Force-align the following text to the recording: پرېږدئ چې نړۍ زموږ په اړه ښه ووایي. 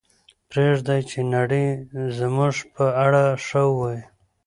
پرېږدئ 0.49 1.01
چې 1.09 1.19
نړۍ 1.35 1.67
زموږ 2.17 2.55
په 2.75 2.85
اړه 3.05 3.23
ښه 3.45 3.61
ووایي. 3.69 4.01